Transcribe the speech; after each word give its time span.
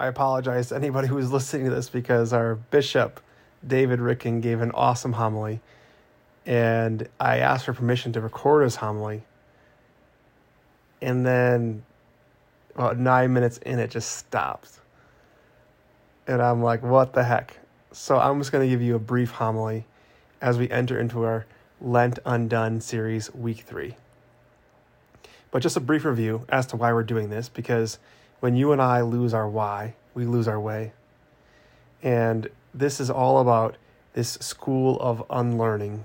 I 0.00 0.06
apologize 0.06 0.70
to 0.70 0.76
anybody 0.76 1.08
who 1.08 1.18
is 1.18 1.30
listening 1.30 1.66
to 1.66 1.74
this 1.74 1.90
because 1.90 2.32
our 2.32 2.54
bishop, 2.54 3.20
David 3.66 4.00
Ricken, 4.00 4.40
gave 4.40 4.62
an 4.62 4.70
awesome 4.70 5.12
homily. 5.12 5.60
And 6.46 7.06
I 7.20 7.40
asked 7.40 7.66
for 7.66 7.74
permission 7.74 8.10
to 8.14 8.22
record 8.22 8.64
his 8.64 8.76
homily. 8.76 9.24
And 11.02 11.26
then 11.26 11.82
about 12.74 12.98
nine 12.98 13.34
minutes 13.34 13.58
in, 13.58 13.78
it 13.78 13.90
just 13.90 14.12
stopped. 14.12 14.80
And 16.26 16.40
I'm 16.40 16.62
like, 16.62 16.82
what 16.82 17.12
the 17.12 17.22
heck? 17.22 17.58
So 17.92 18.18
I'm 18.18 18.40
just 18.40 18.52
going 18.52 18.66
to 18.66 18.70
give 18.70 18.80
you 18.80 18.94
a 18.94 18.98
brief 18.98 19.32
homily 19.32 19.84
as 20.40 20.56
we 20.56 20.70
enter 20.70 20.98
into 20.98 21.24
our 21.24 21.44
Lent 21.78 22.18
Undone 22.24 22.80
series, 22.80 23.34
week 23.34 23.60
three. 23.66 23.96
But 25.50 25.60
just 25.60 25.76
a 25.76 25.80
brief 25.80 26.06
review 26.06 26.46
as 26.48 26.64
to 26.68 26.76
why 26.76 26.90
we're 26.90 27.02
doing 27.02 27.28
this, 27.28 27.50
because 27.50 27.98
when 28.40 28.56
you 28.56 28.72
and 28.72 28.82
I 28.82 29.02
lose 29.02 29.32
our 29.32 29.48
why, 29.48 29.94
we 30.14 30.24
lose 30.24 30.48
our 30.48 30.58
way. 30.58 30.92
And 32.02 32.48
this 32.74 33.00
is 33.00 33.10
all 33.10 33.38
about 33.38 33.76
this 34.14 34.32
school 34.32 34.98
of 35.00 35.22
unlearning. 35.30 36.04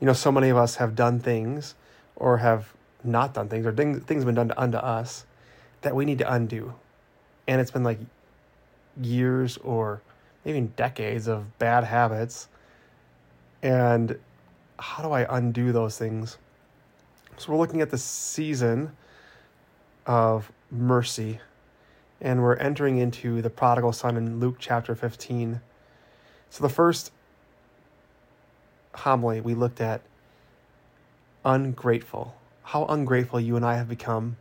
You 0.00 0.06
know, 0.06 0.12
so 0.12 0.32
many 0.32 0.48
of 0.48 0.56
us 0.56 0.76
have 0.76 0.94
done 0.94 1.20
things 1.20 1.74
or 2.14 2.38
have 2.38 2.72
not 3.04 3.34
done 3.34 3.48
things, 3.48 3.66
or 3.66 3.72
things 3.72 4.02
have 4.08 4.24
been 4.24 4.34
done 4.34 4.48
to, 4.48 4.60
unto 4.60 4.78
us 4.78 5.26
that 5.82 5.94
we 5.94 6.04
need 6.04 6.18
to 6.18 6.32
undo. 6.32 6.74
And 7.46 7.60
it's 7.60 7.70
been 7.70 7.84
like 7.84 7.98
years 9.00 9.56
or 9.58 10.00
maybe 10.44 10.60
decades 10.76 11.28
of 11.28 11.58
bad 11.58 11.84
habits. 11.84 12.48
And 13.62 14.18
how 14.78 15.02
do 15.02 15.12
I 15.12 15.26
undo 15.36 15.72
those 15.72 15.98
things? 15.98 16.38
So 17.36 17.52
we're 17.52 17.58
looking 17.58 17.80
at 17.80 17.90
the 17.90 17.98
season 17.98 18.96
of 20.06 20.50
mercy, 20.70 21.40
and 22.20 22.42
we're 22.42 22.56
entering 22.56 22.98
into 22.98 23.42
the 23.42 23.50
prodigal 23.50 23.92
son 23.92 24.16
in 24.16 24.40
Luke 24.40 24.56
chapter 24.58 24.94
15. 24.94 25.60
So 26.50 26.62
the 26.62 26.68
first 26.68 27.12
homily 28.94 29.40
we 29.40 29.54
looked 29.54 29.80
at 29.80 30.00
ungrateful. 31.44 32.34
How 32.62 32.86
ungrateful 32.86 33.40
you 33.40 33.56
and 33.56 33.64
I 33.64 33.76
have 33.76 33.88
become. 33.88 34.36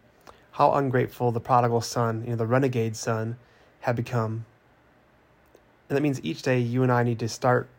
How 0.51 0.73
ungrateful 0.73 1.31
the 1.31 1.39
prodigal 1.39 1.81
son, 1.81 2.23
you 2.23 2.31
know, 2.31 2.37
the 2.37 2.45
renegade 2.45 2.95
son, 2.95 3.37
had 3.81 3.95
become. 3.95 4.45
And 5.89 5.95
that 5.95 6.01
means 6.01 6.19
each 6.23 6.41
day 6.41 6.59
you 6.59 6.81
and 6.81 6.91
I 6.91 7.03
need 7.03 7.19
to 7.19 7.29
start 7.29 7.69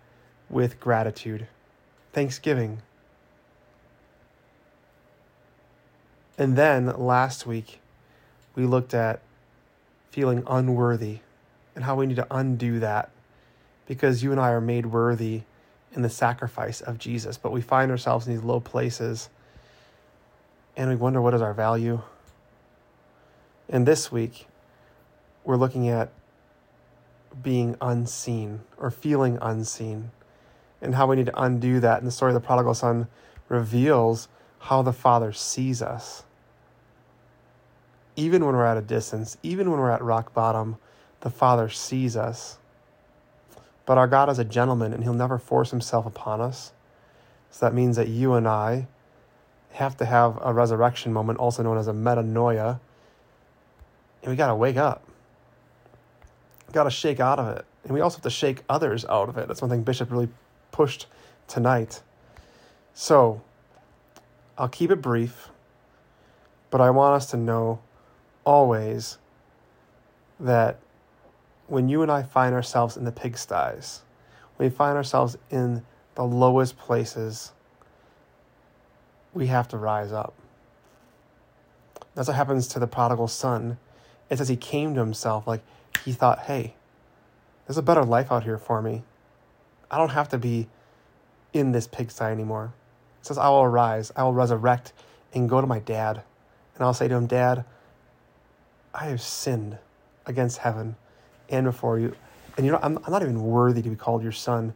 with 0.49 0.79
gratitude, 0.79 1.49
thanksgiving. 2.13 2.83
And 6.39 6.55
then 6.57 6.87
last 6.87 7.47
week, 7.47 7.81
we 8.57 8.65
looked 8.65 8.95
at 8.95 9.21
feeling 10.11 10.43
unworthy 10.47 11.19
and 11.75 11.85
how 11.85 11.95
we 11.95 12.07
need 12.07 12.17
to 12.17 12.27
undo 12.31 12.81
that 12.81 13.11
because 13.87 14.23
you 14.23 14.33
and 14.33 14.41
I 14.41 14.51
are 14.51 14.61
made 14.61 14.87
worthy 14.87 15.43
in 15.95 16.03
the 16.03 16.09
sacrifice 16.09 16.81
of 16.81 16.99
Jesus, 16.99 17.39
but 17.39 17.53
we 17.53 17.61
find 17.61 17.91
ourselves 17.91 18.27
in 18.27 18.35
these 18.35 18.43
low 18.43 18.59
places 18.59 19.29
and 20.77 20.91
we 20.91 20.97
wonder 20.97 21.21
what 21.21 21.35
is 21.35 21.43
our 21.43 21.55
value. 21.55 22.01
And 23.69 23.87
this 23.87 24.11
week, 24.11 24.47
we're 25.45 25.57
looking 25.57 25.89
at 25.89 26.11
being 27.43 27.77
unseen 27.81 28.61
or 28.79 28.91
feeling 28.91 29.39
unseen 29.41 30.11
and 30.81 30.95
how 30.95 31.07
we 31.07 31.17
need 31.17 31.27
to 31.27 31.43
undo 31.43 31.81
that. 31.81 31.99
And 31.99 32.07
the 32.07 32.13
story 32.13 32.31
of 32.31 32.35
the 32.35 32.47
prodigal 32.47 32.75
son 32.75 33.09
reveals 33.49 34.29
how 34.61 34.83
the 34.83 34.93
father 34.93 35.33
sees 35.33 35.83
us 35.83 36.25
even 38.17 38.45
when 38.45 38.57
we're 38.57 38.65
at 38.65 38.77
a 38.77 38.83
distance, 38.83 39.37
even 39.43 39.71
when 39.71 39.79
we're 39.79 39.91
at 39.91 40.03
rock 40.03 40.35
bottom, 40.35 40.77
the 41.21 41.31
Father 41.31 41.69
sees 41.69 42.17
us. 42.17 42.59
But 43.85 43.99
our 43.99 44.09
God 44.09 44.29
is 44.29 44.39
a 44.39 44.45
gentleman 44.45 44.93
and 44.93 45.05
He'll 45.05 45.15
never 45.15 45.39
force 45.39 45.71
Himself 45.71 46.07
upon 46.07 46.41
us. 46.41 46.73
So 47.51 47.67
that 47.67 47.75
means 47.75 47.97
that 47.97 48.09
you 48.09 48.35
and 48.35 48.49
I 48.49 48.89
have 49.73 49.97
to 49.99 50.05
have 50.05 50.39
a 50.43 50.53
resurrection 50.53 51.13
moment, 51.13 51.39
also 51.39 51.63
known 51.63 51.79
as 51.79 51.87
a 51.87 51.93
metanoia. 51.93 52.81
And 54.23 54.31
we 54.31 54.37
got 54.37 54.49
to 54.49 54.55
wake 54.55 54.77
up. 54.77 55.07
Got 56.73 56.85
to 56.85 56.91
shake 56.91 57.21
out 57.21 57.39
of 57.39 57.57
it. 57.57 57.65
And 57.85 57.93
we 57.93 58.01
also 58.01 58.17
have 58.17 58.25
to 58.25 58.31
shake 58.31 58.63
others 58.69 59.05
out 59.05 59.29
of 59.29 59.39
it. 59.39 59.47
That's 59.47 59.63
one 59.63 59.71
thing 59.71 59.83
Bishop 59.83 60.11
really 60.11 60.29
pushed 60.73 61.07
tonight. 61.47 62.03
So 62.95 63.43
I'll 64.59 64.69
keep 64.69 64.91
it 64.91 65.01
brief, 65.01 65.51
but 66.71 66.81
I 66.81 66.91
want 66.91 67.15
us 67.15 67.31
to 67.31 67.37
know 67.37 67.79
always 68.47 69.19
that 70.41 70.79
when 71.67 71.91
you 71.91 72.01
and 72.01 72.11
I 72.11 72.23
find 72.23 72.55
ourselves 72.55 72.97
in 72.97 73.05
the 73.05 73.13
pigsties, 73.13 74.01
we 74.57 74.71
find 74.71 74.97
ourselves 74.97 75.37
in 75.51 75.83
the 76.15 76.25
lowest 76.25 76.79
places, 76.79 77.53
we 79.35 79.49
have 79.49 79.69
to 79.69 79.77
rise 79.77 80.13
up. 80.13 80.33
That's 82.15 82.29
what 82.29 82.37
happens 82.37 82.69
to 82.69 82.79
the 82.79 82.87
prodigal 82.87 83.29
son. 83.29 83.77
It 84.31 84.39
says 84.39 84.49
he 84.49 84.57
came 84.57 84.95
to 84.95 85.01
himself, 85.01 85.47
like 85.47 85.63
he 86.05 86.13
thought, 86.13 86.41
hey, 86.41 86.75
there's 87.67 87.77
a 87.77 87.83
better 87.83 88.05
life 88.05 88.33
out 88.33 88.45
here 88.45 88.57
for 88.57 88.81
me. 88.81 89.03
I 89.91 89.99
don't 89.99 90.11
have 90.11 90.29
to 90.31 90.39
be 90.39 90.69
in 91.53 91.73
this 91.73 91.87
pigsty 91.87 92.25
anymore. 92.25 92.73
It 93.21 93.27
says, 93.27 93.39
I 93.39 93.49
will 93.49 93.63
arise, 93.63 94.13
I 94.17 94.23
will 94.23 94.33
resurrect 94.33 94.93
and 95.35 95.49
go 95.49 95.61
to 95.61 95.67
my 95.67 95.81
dad. 95.81 96.23
And 96.75 96.85
I'll 96.85 96.95
say 96.95 97.09
to 97.09 97.15
him, 97.15 97.27
Dad, 97.27 97.65
I 98.97 99.07
have 99.07 99.21
sinned 99.21 99.79
against 100.25 100.59
heaven 100.59 100.97
and 101.51 101.67
before 101.67 101.99
you. 101.99 102.17
And 102.57 102.65
you 102.65 102.73
know, 102.73 102.81
I'm, 102.83 102.99
I'm 103.05 103.13
not 103.13 103.23
even 103.23 103.43
worthy 103.43 103.83
to 103.83 103.91
be 103.91 103.97
called 103.97 104.23
your 104.23 104.33
son. 104.33 104.73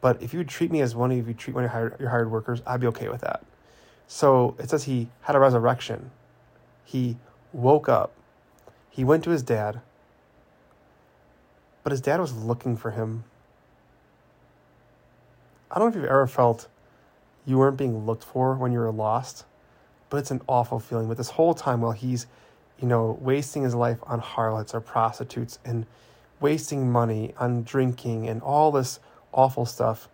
But 0.00 0.20
if 0.20 0.32
you 0.32 0.40
would 0.40 0.48
treat 0.48 0.72
me 0.72 0.80
as 0.80 0.96
one 0.96 1.12
of 1.12 1.28
you 1.28 1.34
treat 1.34 1.54
one 1.54 1.64
of 1.64 1.70
your 1.70 1.72
hired, 1.72 2.00
your 2.00 2.10
hired 2.10 2.30
workers, 2.30 2.60
I'd 2.66 2.80
be 2.80 2.88
okay 2.88 3.08
with 3.08 3.20
that. 3.20 3.44
So 4.08 4.56
it 4.58 4.68
says 4.68 4.84
he 4.84 5.08
had 5.22 5.36
a 5.36 5.38
resurrection. 5.38 6.10
He 6.84 7.16
woke 7.52 7.88
up. 7.88 8.12
He 8.90 9.04
went 9.04 9.22
to 9.24 9.30
his 9.30 9.42
dad. 9.42 9.80
But 11.84 11.92
his 11.92 12.00
dad 12.00 12.20
was 12.20 12.34
looking 12.34 12.76
for 12.76 12.90
him. 12.90 13.24
I 15.70 15.78
don't 15.78 15.86
know 15.86 15.90
if 15.90 15.94
you've 15.94 16.10
ever 16.10 16.26
felt 16.26 16.68
you 17.46 17.58
weren't 17.58 17.76
being 17.76 18.04
looked 18.04 18.24
for 18.24 18.54
when 18.56 18.72
you 18.72 18.80
were 18.80 18.92
lost, 18.92 19.44
but 20.10 20.18
it's 20.18 20.30
an 20.30 20.42
awful 20.46 20.78
feeling. 20.78 21.08
But 21.08 21.16
this 21.16 21.30
whole 21.30 21.54
time 21.54 21.80
while 21.80 21.92
he's 21.92 22.26
you 22.82 22.88
know, 22.88 23.16
wasting 23.20 23.62
his 23.62 23.76
life 23.76 23.98
on 24.02 24.18
harlots 24.18 24.74
or 24.74 24.80
prostitutes 24.80 25.60
and 25.64 25.86
wasting 26.40 26.90
money 26.90 27.32
on 27.38 27.62
drinking 27.62 28.28
and 28.28 28.42
all 28.42 28.72
this 28.72 28.98
awful 29.32 29.64
stuff. 29.64 30.08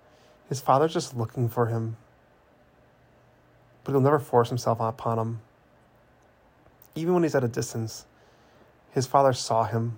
His 0.50 0.60
father's 0.60 0.92
just 0.92 1.16
looking 1.16 1.48
for 1.48 1.66
him. 1.66 1.96
But 3.82 3.92
he'll 3.92 4.02
never 4.02 4.18
force 4.18 4.50
himself 4.50 4.80
upon 4.80 5.18
him. 5.18 5.40
Even 6.94 7.14
when 7.14 7.22
he's 7.22 7.34
at 7.34 7.42
a 7.42 7.48
distance, 7.48 8.04
his 8.92 9.06
father 9.06 9.32
saw 9.32 9.64
him. 9.64 9.96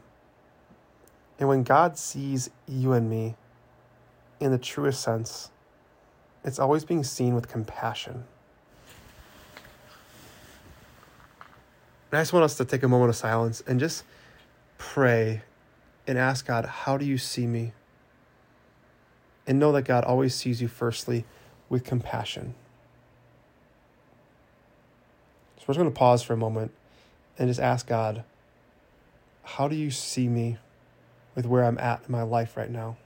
And 1.41 1.49
when 1.49 1.65
God 1.65 1.99
sees 1.99 2.51
you 2.69 2.93
and 2.93 3.11
me 3.11 3.35
in 4.39 4.53
the 4.53 4.59
truest 4.59 5.03
sense, 5.03 5.51
it's 6.45 6.61
always 6.61 6.85
being 6.85 7.03
seen 7.03 7.35
with 7.35 7.49
compassion. 7.49 8.25
And 12.11 12.19
I 12.19 12.23
just 12.23 12.33
want 12.33 12.45
us 12.45 12.57
to 12.57 12.65
take 12.65 12.83
a 12.83 12.89
moment 12.89 13.11
of 13.11 13.17
silence 13.17 13.63
and 13.67 13.79
just 13.79 14.05
pray 14.79 15.43
and 16.07 16.19
ask 16.19 16.47
God, 16.47 16.65
How 16.65 16.97
do 16.97 17.05
you 17.05 17.19
see 17.19 17.47
me? 17.47 17.73
And 19.47 19.59
know 19.59 19.73
that 19.73 19.83
God 19.83 20.05
always 20.05 20.35
sees 20.35 20.61
you 20.61 20.69
firstly 20.69 21.25
with 21.69 21.85
compassion. 21.85 22.55
So 25.59 25.65
we're 25.69 25.75
just 25.75 25.79
going 25.79 25.91
to 25.91 25.99
pause 25.99 26.23
for 26.23 26.33
a 26.33 26.37
moment 26.37 26.73
and 27.39 27.49
just 27.49 27.61
ask 27.61 27.87
God, 27.87 28.25
How 29.43 29.69
do 29.69 29.77
you 29.77 29.91
see 29.91 30.29
me 30.29 30.59
with 31.37 31.47
where 31.47 31.65
I'm 31.65 31.79
at 31.79 32.03
in 32.07 32.13
my 32.13 32.23
life 32.23 32.57
right 32.57 32.71
now? 32.71 32.97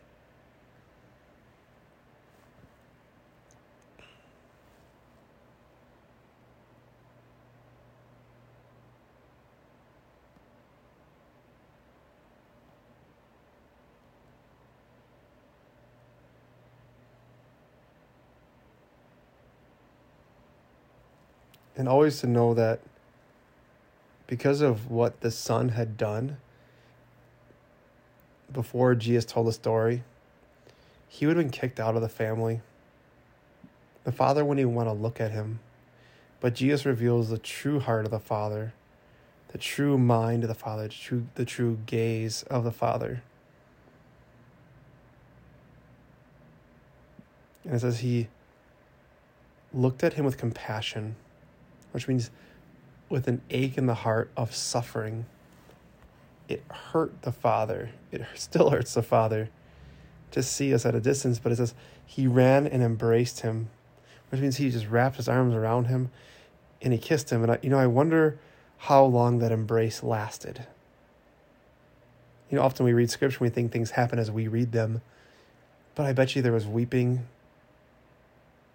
And 21.76 21.88
always 21.88 22.20
to 22.20 22.26
know 22.26 22.54
that 22.54 22.80
because 24.26 24.60
of 24.60 24.90
what 24.90 25.20
the 25.20 25.30
son 25.30 25.70
had 25.70 25.96
done 25.96 26.38
before 28.52 28.94
Jesus 28.94 29.24
told 29.24 29.46
the 29.46 29.52
story, 29.52 30.02
he 31.08 31.26
would 31.26 31.36
have 31.36 31.44
been 31.44 31.52
kicked 31.52 31.80
out 31.80 31.96
of 31.96 32.02
the 32.02 32.08
family. 32.08 32.60
The 34.04 34.12
father 34.12 34.44
wouldn't 34.44 34.60
even 34.60 34.74
want 34.74 34.88
to 34.88 34.92
look 34.92 35.20
at 35.20 35.30
him. 35.30 35.60
But 36.40 36.54
Jesus 36.54 36.84
reveals 36.84 37.30
the 37.30 37.38
true 37.38 37.80
heart 37.80 38.04
of 38.04 38.10
the 38.10 38.20
father 38.20 38.74
the 39.54 39.58
true 39.58 39.96
mind 39.96 40.42
of 40.42 40.48
the 40.48 40.54
Father, 40.54 40.88
the 40.88 40.88
true, 40.88 41.26
the 41.36 41.44
true 41.44 41.78
gaze 41.86 42.42
of 42.50 42.64
the 42.64 42.72
Father. 42.72 43.22
And 47.62 47.74
it 47.74 47.78
says 47.78 48.00
he 48.00 48.26
looked 49.72 50.02
at 50.02 50.14
him 50.14 50.24
with 50.24 50.36
compassion, 50.36 51.14
which 51.94 52.08
means 52.08 52.32
with 53.08 53.28
an 53.28 53.40
ache 53.50 53.78
in 53.78 53.86
the 53.86 53.94
heart 53.94 54.28
of 54.36 54.52
suffering. 54.52 55.26
It 56.48 56.64
hurt 56.68 57.22
the 57.22 57.30
Father. 57.30 57.90
It 58.10 58.26
still 58.34 58.70
hurts 58.70 58.94
the 58.94 59.02
Father 59.02 59.48
to 60.32 60.42
see 60.42 60.74
us 60.74 60.84
at 60.84 60.96
a 60.96 61.00
distance, 61.00 61.38
but 61.38 61.52
it 61.52 61.56
says 61.56 61.72
he 62.04 62.26
ran 62.26 62.66
and 62.66 62.82
embraced 62.82 63.40
him, 63.40 63.70
which 64.30 64.40
means 64.40 64.56
he 64.56 64.70
just 64.70 64.88
wrapped 64.88 65.16
his 65.16 65.28
arms 65.28 65.54
around 65.54 65.84
him 65.84 66.10
and 66.82 66.92
he 66.92 66.98
kissed 66.98 67.30
him. 67.30 67.44
And 67.44 67.52
I, 67.52 67.58
you 67.62 67.70
know, 67.70 67.78
I 67.78 67.86
wonder 67.86 68.40
how 68.78 69.04
long 69.04 69.38
that 69.38 69.52
embrace 69.52 70.02
lasted. 70.02 70.66
You 72.50 72.58
know, 72.58 72.64
often 72.64 72.84
we 72.84 72.92
read 72.92 73.08
scripture 73.08 73.36
and 73.36 73.42
we 73.42 73.48
think 73.50 73.70
things 73.70 73.92
happen 73.92 74.18
as 74.18 74.32
we 74.32 74.48
read 74.48 74.72
them, 74.72 75.00
but 75.94 76.06
I 76.06 76.12
bet 76.12 76.34
you 76.34 76.42
there 76.42 76.52
was 76.52 76.66
weeping, 76.66 77.28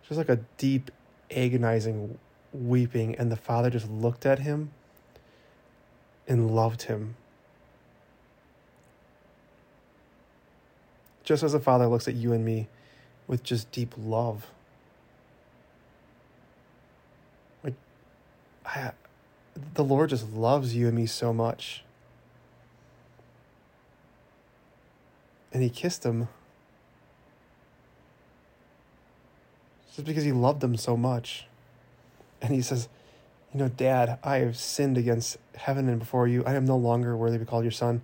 just 0.08 0.18
like 0.18 0.30
a 0.30 0.40
deep, 0.58 0.92
agonizing 1.30 2.18
weeping, 2.52 3.16
and 3.16 3.32
the 3.32 3.36
father 3.36 3.70
just 3.70 3.90
looked 3.90 4.26
at 4.26 4.40
him 4.40 4.72
and 6.28 6.52
loved 6.52 6.84
him. 6.84 7.16
Just 11.24 11.44
as 11.44 11.52
the 11.52 11.60
father 11.60 11.88
looks 11.88 12.08
at 12.08 12.16
you 12.16 12.34
and 12.34 12.44
me 12.44 12.68
with 13.28 13.44
just 13.44 13.72
deep 13.72 13.94
love. 13.98 14.48
Like, 17.64 17.76
I, 18.66 18.92
the 19.76 19.84
Lord 19.84 20.10
just 20.10 20.32
loves 20.32 20.76
you 20.76 20.88
and 20.88 20.96
me 20.96 21.06
so 21.06 21.34
much. 21.34 21.84
And 25.52 25.62
he 25.62 25.70
kissed 25.70 26.04
him 26.04 26.28
just 29.96 30.08
because 30.08 30.24
he 30.24 30.32
loved 30.32 30.64
him 30.64 30.78
so 30.78 30.96
much. 30.96 31.49
And 32.42 32.54
he 32.54 32.62
says, 32.62 32.88
You 33.54 33.60
know, 33.60 33.70
Dad, 33.70 34.20
I 34.24 34.38
have 34.38 34.58
sinned 34.58 34.98
against 34.98 35.38
heaven 35.56 35.90
and 35.90 36.00
before 36.00 36.28
you. 36.28 36.44
I 36.46 36.54
am 36.54 36.66
no 36.66 36.78
longer 36.78 37.16
worthy 37.16 37.38
to 37.38 37.46
be 37.46 37.50
called 37.50 37.64
your 37.64 37.72
son. 37.72 38.02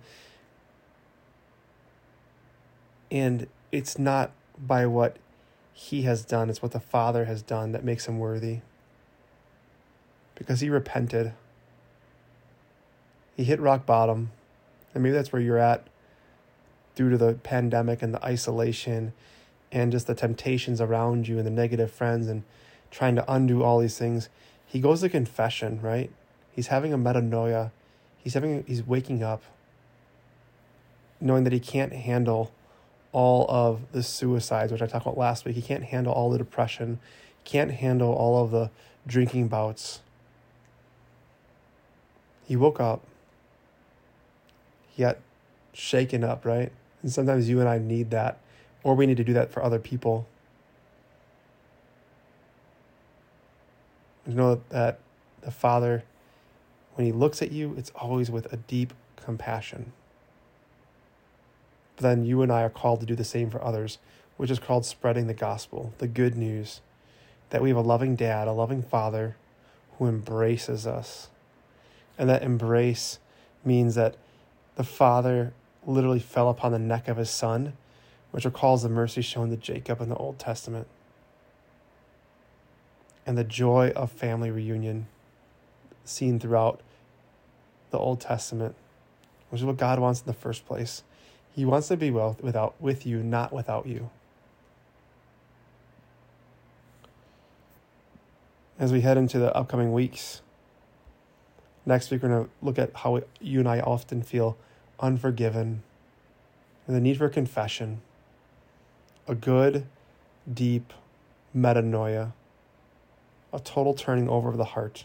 And 3.10 3.46
it's 3.72 3.98
not 3.98 4.32
by 4.58 4.86
what 4.86 5.16
he 5.72 6.02
has 6.02 6.24
done, 6.24 6.48
it's 6.50 6.62
what 6.62 6.72
the 6.72 6.80
Father 6.80 7.26
has 7.26 7.42
done 7.42 7.72
that 7.72 7.84
makes 7.84 8.06
him 8.06 8.18
worthy. 8.18 8.60
Because 10.34 10.60
he 10.60 10.68
repented 10.68 11.32
he 13.36 13.44
hit 13.44 13.60
rock 13.60 13.84
bottom. 13.84 14.32
And 14.94 15.02
maybe 15.02 15.12
that's 15.12 15.32
where 15.32 15.42
you're 15.42 15.58
at 15.58 15.86
due 16.94 17.10
to 17.10 17.18
the 17.18 17.34
pandemic 17.34 18.00
and 18.00 18.14
the 18.14 18.24
isolation 18.24 19.12
and 19.70 19.92
just 19.92 20.06
the 20.06 20.14
temptations 20.14 20.80
around 20.80 21.28
you 21.28 21.36
and 21.36 21.46
the 21.46 21.50
negative 21.50 21.90
friends 21.90 22.28
and 22.28 22.42
trying 22.96 23.14
to 23.16 23.30
undo 23.30 23.62
all 23.62 23.78
these 23.78 23.98
things. 23.98 24.30
He 24.64 24.80
goes 24.80 25.02
to 25.02 25.10
confession, 25.10 25.80
right? 25.82 26.10
He's 26.52 26.68
having 26.68 26.94
a 26.94 26.98
metanoia. 26.98 27.70
He's 28.16 28.34
having 28.34 28.64
he's 28.66 28.82
waking 28.82 29.22
up 29.22 29.42
knowing 31.20 31.44
that 31.44 31.52
he 31.52 31.60
can't 31.60 31.92
handle 31.92 32.52
all 33.12 33.46
of 33.48 33.92
the 33.92 34.02
suicides, 34.02 34.72
which 34.72 34.82
I 34.82 34.86
talked 34.86 35.06
about 35.06 35.18
last 35.18 35.44
week. 35.44 35.54
He 35.54 35.62
can't 35.62 35.84
handle 35.84 36.12
all 36.12 36.30
the 36.30 36.38
depression, 36.38 36.98
can't 37.44 37.70
handle 37.70 38.12
all 38.12 38.42
of 38.42 38.50
the 38.50 38.70
drinking 39.06 39.48
bouts. 39.48 40.00
He 42.46 42.56
woke 42.56 42.80
up 42.80 43.02
He 44.94 45.02
got 45.02 45.18
shaken 45.72 46.24
up, 46.24 46.44
right? 46.44 46.72
And 47.02 47.12
sometimes 47.12 47.48
you 47.48 47.60
and 47.60 47.68
I 47.68 47.78
need 47.78 48.10
that, 48.10 48.38
or 48.82 48.94
we 48.94 49.06
need 49.06 49.16
to 49.18 49.24
do 49.24 49.32
that 49.34 49.50
for 49.52 49.62
other 49.62 49.78
people. 49.78 50.26
You 54.26 54.34
know 54.34 54.60
that 54.70 54.98
the 55.42 55.50
Father, 55.50 56.04
when 56.94 57.06
He 57.06 57.12
looks 57.12 57.42
at 57.42 57.52
you, 57.52 57.74
it's 57.78 57.92
always 57.94 58.30
with 58.30 58.52
a 58.52 58.56
deep 58.56 58.92
compassion. 59.16 59.92
But 61.96 62.02
then 62.02 62.24
you 62.24 62.42
and 62.42 62.52
I 62.52 62.62
are 62.62 62.70
called 62.70 63.00
to 63.00 63.06
do 63.06 63.14
the 63.14 63.24
same 63.24 63.50
for 63.50 63.62
others, 63.62 63.98
which 64.36 64.50
is 64.50 64.58
called 64.58 64.84
spreading 64.84 65.26
the 65.26 65.34
gospel, 65.34 65.92
the 65.98 66.08
good 66.08 66.36
news 66.36 66.80
that 67.50 67.62
we 67.62 67.70
have 67.70 67.78
a 67.78 67.82
loving 67.82 68.16
dad, 68.16 68.48
a 68.48 68.52
loving 68.52 68.82
father 68.82 69.36
who 69.98 70.06
embraces 70.06 70.86
us. 70.86 71.28
And 72.18 72.28
that 72.28 72.42
embrace 72.42 73.18
means 73.64 73.94
that 73.94 74.16
the 74.74 74.84
father 74.84 75.52
literally 75.86 76.18
fell 76.18 76.50
upon 76.50 76.72
the 76.72 76.78
neck 76.78 77.08
of 77.08 77.16
his 77.16 77.30
son, 77.30 77.74
which 78.30 78.44
recalls 78.44 78.82
the 78.82 78.88
mercy 78.88 79.22
shown 79.22 79.50
to 79.50 79.56
Jacob 79.56 80.00
in 80.00 80.08
the 80.08 80.16
Old 80.16 80.38
Testament. 80.38 80.86
And 83.26 83.36
the 83.36 83.44
joy 83.44 83.92
of 83.96 84.12
family 84.12 84.50
reunion 84.52 85.08
seen 86.04 86.38
throughout 86.38 86.80
the 87.90 87.98
Old 87.98 88.20
Testament, 88.20 88.76
which 89.50 89.60
is 89.60 89.64
what 89.64 89.76
God 89.76 89.98
wants 89.98 90.20
in 90.20 90.26
the 90.26 90.32
first 90.32 90.64
place. 90.64 91.02
He 91.52 91.64
wants 91.64 91.88
to 91.88 91.96
be 91.96 92.10
well 92.10 92.36
without 92.40 92.80
with 92.80 93.04
you, 93.04 93.22
not 93.22 93.52
without 93.52 93.86
you. 93.86 94.10
As 98.78 98.92
we 98.92 99.00
head 99.00 99.16
into 99.16 99.38
the 99.38 99.56
upcoming 99.56 99.92
weeks, 99.92 100.42
next 101.86 102.10
week 102.10 102.22
we're 102.22 102.28
going 102.28 102.44
to 102.44 102.50
look 102.60 102.78
at 102.78 102.90
how 102.94 103.22
you 103.40 103.58
and 103.58 103.68
I 103.68 103.80
often 103.80 104.22
feel 104.22 104.56
unforgiven, 105.00 105.82
and 106.86 106.94
the 106.94 107.00
need 107.00 107.16
for 107.16 107.28
confession, 107.28 108.02
a 109.26 109.34
good, 109.34 109.86
deep 110.52 110.92
metanoia, 111.56 112.32
a 113.52 113.60
total 113.60 113.94
turning 113.94 114.28
over 114.28 114.48
of 114.48 114.56
the 114.56 114.64
heart, 114.64 115.04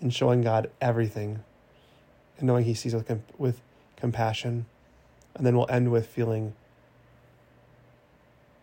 and 0.00 0.12
showing 0.12 0.42
God 0.42 0.70
everything, 0.80 1.44
and 2.38 2.46
knowing 2.46 2.64
He 2.64 2.74
sees 2.74 2.94
with, 2.94 3.10
with 3.38 3.60
compassion. 3.96 4.66
And 5.34 5.46
then 5.46 5.56
we'll 5.56 5.70
end 5.70 5.90
with 5.90 6.06
feeling 6.06 6.54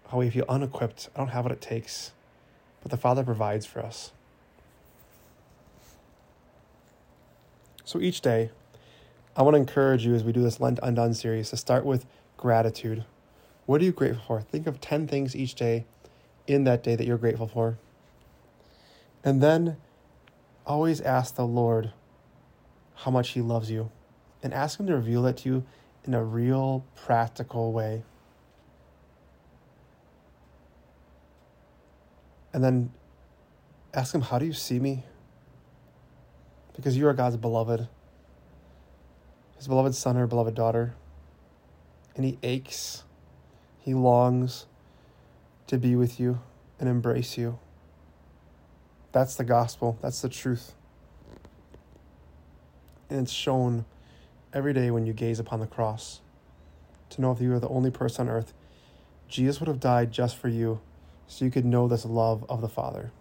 how 0.09 0.19
we 0.19 0.29
feel 0.29 0.45
unequipped. 0.49 1.09
I 1.15 1.19
don't 1.19 1.29
have 1.29 1.45
what 1.45 1.51
it 1.51 1.61
takes, 1.61 2.11
but 2.81 2.91
the 2.91 2.97
Father 2.97 3.23
provides 3.23 3.65
for 3.65 3.79
us. 3.79 4.11
So 7.83 8.01
each 8.01 8.19
day, 8.19 8.49
I 9.35 9.43
want 9.43 9.53
to 9.53 9.59
encourage 9.59 10.05
you 10.05 10.13
as 10.13 10.23
we 10.23 10.33
do 10.33 10.41
this 10.41 10.59
Lent 10.59 10.79
Undone 10.83 11.13
series 11.13 11.51
to 11.51 11.57
start 11.57 11.85
with 11.85 12.05
gratitude. 12.35 13.05
What 13.65 13.81
are 13.81 13.85
you 13.85 13.91
grateful 13.91 14.23
for? 14.25 14.41
Think 14.41 14.67
of 14.67 14.81
10 14.81 15.07
things 15.07 15.35
each 15.35 15.55
day 15.55 15.85
in 16.47 16.63
that 16.65 16.83
day 16.83 16.95
that 16.95 17.05
you're 17.07 17.17
grateful 17.17 17.47
for. 17.47 17.77
And 19.27 19.41
then 19.41 19.75
always 20.65 21.01
ask 21.01 21.35
the 21.35 21.45
Lord 21.45 21.91
how 22.95 23.11
much 23.11 23.31
He 23.31 23.41
loves 23.41 23.69
you 23.69 23.91
and 24.41 24.53
ask 24.53 24.79
Him 24.79 24.87
to 24.87 24.95
reveal 24.95 25.23
that 25.23 25.35
to 25.39 25.49
you 25.49 25.65
in 26.05 26.13
a 26.13 26.23
real, 26.23 26.85
practical 26.95 27.73
way. 27.73 28.03
And 32.53 32.63
then 32.63 32.93
ask 33.93 34.15
Him, 34.15 34.21
How 34.21 34.39
do 34.39 34.45
you 34.45 34.53
see 34.53 34.79
me? 34.79 35.03
Because 36.73 36.95
you 36.95 37.05
are 37.05 37.13
God's 37.13 37.35
beloved 37.35 37.89
his 39.57 39.67
beloved 39.67 39.93
son 39.93 40.15
or 40.15 40.25
beloved 40.25 40.55
daughter. 40.55 40.95
And 42.15 42.23
he 42.23 42.37
aches, 42.43 43.03
he 43.79 43.93
longs 43.93 44.67
to 45.67 45.77
be 45.77 45.97
with 45.97 46.17
you 46.17 46.39
and 46.79 46.87
embrace 46.87 47.37
you. 47.37 47.59
That's 49.17 49.33
the 49.33 49.43
gospel, 49.43 49.97
that's 49.99 50.21
the 50.21 50.29
truth. 50.29 50.75
And 53.09 53.21
it's 53.21 53.31
shown 53.31 53.85
every 54.53 54.73
day 54.73 54.91
when 54.91 55.07
you 55.07 55.13
gaze 55.13 55.39
upon 55.39 55.59
the 55.59 55.65
cross 55.65 56.21
to 57.09 57.21
know 57.21 57.31
if 57.31 57.41
you 57.41 57.51
are 57.51 57.59
the 57.59 57.67
only 57.67 57.89
person 57.89 58.29
on 58.29 58.35
earth. 58.35 58.53
Jesus 59.27 59.59
would 59.59 59.67
have 59.67 59.79
died 59.79 60.11
just 60.11 60.37
for 60.37 60.49
you 60.49 60.81
so 61.25 61.45
you 61.45 61.49
could 61.49 61.65
know 61.65 61.87
this 61.87 62.05
love 62.05 62.45
of 62.47 62.61
the 62.61 62.69
Father. 62.69 63.11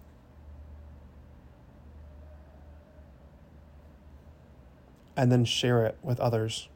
and 5.16 5.32
then 5.32 5.46
share 5.46 5.86
it 5.86 5.96
with 6.02 6.20
others 6.20 6.68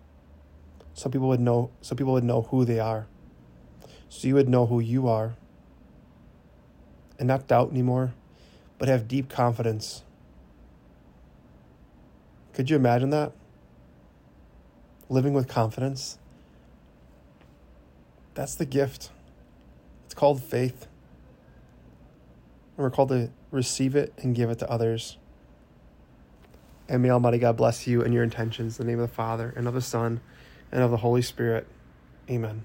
so 0.95 1.11
people 1.11 1.29
would 1.29 1.41
know 1.41 1.71
so 1.83 1.95
people 1.95 2.15
would 2.15 2.25
know 2.25 2.41
who 2.51 2.65
they 2.65 2.79
are 2.81 3.07
so 4.09 4.27
you 4.27 4.35
would 4.35 4.49
know 4.49 4.65
who 4.65 4.81
you 4.81 5.09
are 5.09 5.35
and 7.19 7.29
not 7.29 7.47
doubt 7.47 7.71
anymore 7.71 8.15
but 8.81 8.89
have 8.89 9.07
deep 9.07 9.29
confidence. 9.29 10.03
Could 12.55 12.71
you 12.71 12.77
imagine 12.77 13.11
that? 13.11 13.33
Living 15.11 15.35
with 15.35 15.47
confidence? 15.47 16.19
That's 18.33 18.55
the 18.55 18.65
gift. 18.65 19.11
It's 20.07 20.15
called 20.15 20.43
faith. 20.43 20.89
And 22.77 22.85
we're 22.85 22.91
called 22.91 23.11
to 23.11 23.31
receive 23.51 23.95
it 23.95 24.15
and 24.17 24.35
give 24.35 24.49
it 24.49 24.59
to 24.61 24.71
others. 24.71 25.19
And 26.89 27.03
may 27.03 27.11
Almighty 27.11 27.39
God 27.39 27.59
bless 27.59 27.87
you 27.87 28.03
and 28.03 28.15
your 28.15 28.23
intentions. 28.23 28.81
In 28.81 28.87
the 28.87 28.93
name 28.93 29.01
of 29.01 29.11
the 29.11 29.15
Father, 29.15 29.53
and 29.55 29.69
of 29.69 29.75
the 29.75 29.83
Son, 29.83 30.23
and 30.73 30.83
of 30.83 30.91
the 30.91 30.97
Holy 30.97 31.23
Spirit. 31.23 31.67
Amen. 32.31 32.65